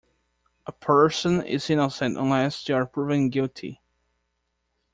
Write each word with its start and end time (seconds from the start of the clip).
A 0.65 0.71
person 0.71 1.43
is 1.43 1.69
innocent 1.69 2.17
unless 2.17 2.65
they 2.65 2.73
are 2.73 2.87
proven 2.87 3.29
guilty. 3.29 3.83